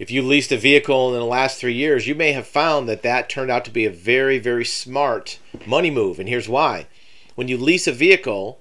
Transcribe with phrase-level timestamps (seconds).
[0.00, 3.02] if you leased a vehicle in the last three years, you may have found that
[3.02, 6.18] that turned out to be a very, very smart money move.
[6.18, 6.86] And here's why.
[7.34, 8.58] When you lease a vehicle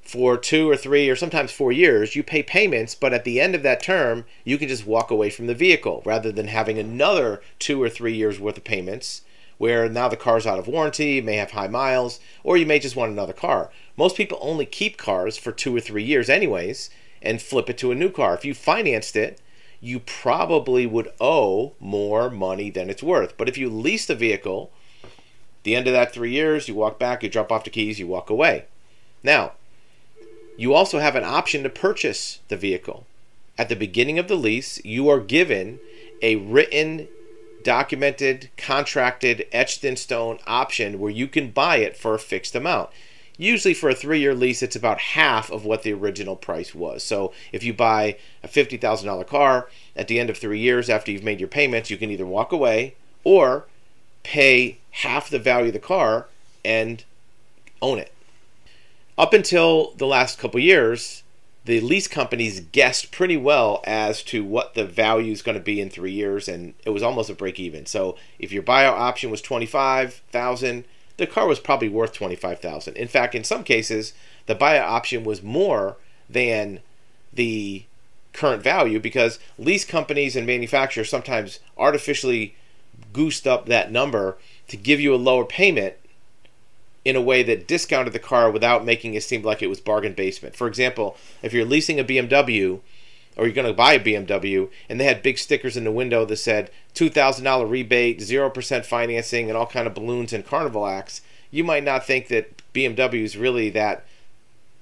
[0.00, 3.54] for two or three or sometimes four years, you pay payments, but at the end
[3.54, 7.42] of that term, you can just walk away from the vehicle rather than having another
[7.58, 9.20] two or three years worth of payments
[9.58, 12.96] where now the car's out of warranty, may have high miles, or you may just
[12.96, 13.70] want another car.
[13.98, 16.88] Most people only keep cars for two or three years, anyways,
[17.20, 18.32] and flip it to a new car.
[18.32, 19.38] If you financed it,
[19.80, 23.36] you probably would owe more money than it's worth.
[23.36, 24.70] But if you lease the vehicle,
[25.62, 28.06] the end of that three years, you walk back, you drop off the keys, you
[28.06, 28.64] walk away.
[29.22, 29.52] Now,
[30.56, 33.06] you also have an option to purchase the vehicle.
[33.56, 35.78] At the beginning of the lease, you are given
[36.22, 37.08] a written
[37.62, 42.90] documented, contracted, etched in stone option where you can buy it for a fixed amount.
[43.40, 47.04] Usually, for a three year lease, it's about half of what the original price was.
[47.04, 51.22] So, if you buy a $50,000 car at the end of three years after you've
[51.22, 53.66] made your payments, you can either walk away or
[54.24, 56.26] pay half the value of the car
[56.64, 57.04] and
[57.80, 58.12] own it.
[59.16, 61.22] Up until the last couple years,
[61.64, 65.80] the lease companies guessed pretty well as to what the value is going to be
[65.80, 67.86] in three years, and it was almost a break even.
[67.86, 70.84] So if your buyout option was twenty five thousand,
[71.18, 72.96] the car was probably worth twenty five thousand.
[72.96, 74.14] In fact, in some cases,
[74.46, 75.96] the buyout option was more
[76.30, 76.80] than
[77.32, 77.84] the
[78.32, 82.54] current value because lease companies and manufacturers sometimes artificially
[83.12, 85.94] goosed up that number to give you a lower payment
[87.04, 90.12] in a way that discounted the car without making it seem like it was bargain
[90.12, 90.54] basement.
[90.54, 92.80] For example, if you're leasing a BMW
[93.38, 96.24] or you're going to buy a BMW and they had big stickers in the window
[96.24, 101.62] that said $2,000 rebate, 0% financing, and all kind of balloons and carnival acts, you
[101.62, 104.04] might not think that BMW is really that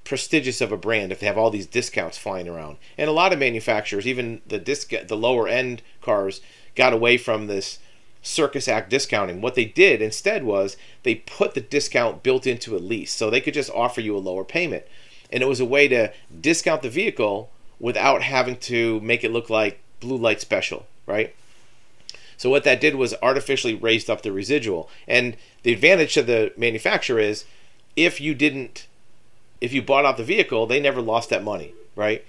[0.05, 2.79] prestigious of a brand if they have all these discounts flying around.
[2.97, 6.41] And a lot of manufacturers, even the disc the lower end cars,
[6.75, 7.79] got away from this
[8.23, 9.41] circus act discounting.
[9.41, 13.41] What they did instead was they put the discount built into a lease so they
[13.41, 14.85] could just offer you a lower payment.
[15.31, 19.51] And it was a way to discount the vehicle without having to make it look
[19.51, 21.35] like blue light special, right?
[22.37, 24.89] So what that did was artificially raised up the residual.
[25.09, 27.45] And the advantage to the manufacturer is
[27.97, 28.87] if you didn't
[29.61, 32.25] if you bought out the vehicle, they never lost that money, right?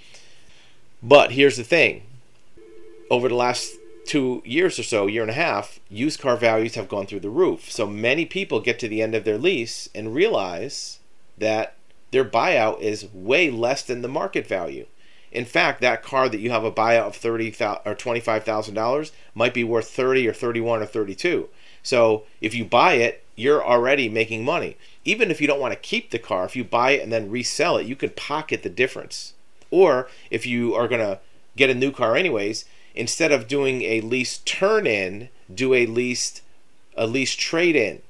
[1.03, 2.03] But here's the thing.
[3.11, 3.75] Over the last
[4.05, 7.29] two years or so, year and a half, used car values have gone through the
[7.29, 7.69] roof.
[7.69, 10.99] So many people get to the end of their lease and realize
[11.37, 11.75] that
[12.11, 14.85] their buyout is way less than the market value.
[15.31, 17.53] In fact, that car that you have a buyout of thirty
[17.85, 21.49] or twenty five thousand dollars might be worth thirty or thirty one or thirty two.
[21.83, 24.77] So if you buy it, you're already making money.
[25.05, 27.31] Even if you don't want to keep the car, if you buy it and then
[27.31, 29.33] resell it, you could pocket the difference.
[29.69, 31.19] Or if you are to
[31.55, 36.41] get a new car anyways, instead of doing a lease turn in, do a lease
[36.95, 38.01] a lease trade in.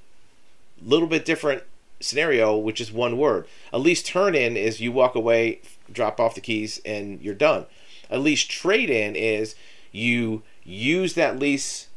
[0.81, 1.63] A Little bit different
[1.99, 3.47] scenario, which is one word.
[3.73, 7.65] A lease turn in is you walk away, drop off the keys, and you're done.
[8.09, 9.55] A lease trade in is
[9.91, 11.87] you use that lease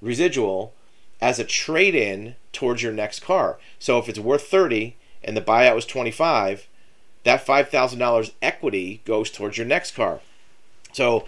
[0.00, 0.74] residual
[1.20, 3.58] as a trade in towards your next car.
[3.78, 6.66] So if it's worth 30 and the buyout was 25,
[7.24, 10.20] that $5,000 equity goes towards your next car.
[10.92, 11.26] So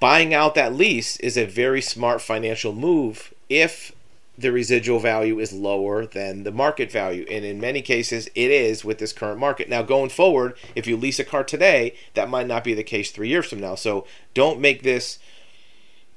[0.00, 3.92] buying out that lease is a very smart financial move if
[4.36, 7.26] the residual value is lower than the market value.
[7.30, 9.68] And in many cases, it is with this current market.
[9.68, 13.10] Now, going forward, if you lease a car today, that might not be the case
[13.10, 13.74] three years from now.
[13.74, 15.18] So don't make this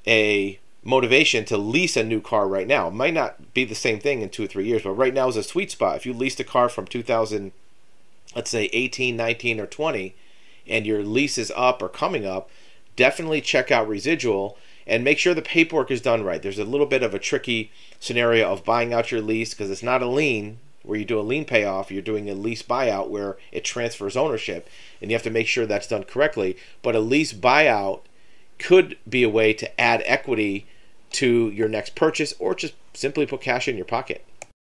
[0.08, 2.88] a motivation to lease a new car right now.
[2.88, 5.28] It might not be the same thing in two or three years, but right now
[5.28, 5.98] is a sweet spot.
[5.98, 7.52] If you leased a car from 2000,
[8.36, 10.16] let's say 18, 19, or 20,
[10.68, 12.50] and your lease is up or coming up,
[12.96, 14.58] definitely check out residual
[14.88, 16.42] and make sure the paperwork is done right.
[16.42, 19.84] There's a little bit of a tricky scenario of buying out your lease because it's
[19.84, 23.38] not a lien where you do a lien payoff, you're doing a lease buyout where
[23.52, 24.70] it transfers ownership
[25.02, 26.56] and you have to make sure that's done correctly.
[26.82, 28.02] But a lease buyout
[28.60, 30.68] could be a way to add equity
[31.14, 34.24] to your next purchase or just simply put cash in your pocket.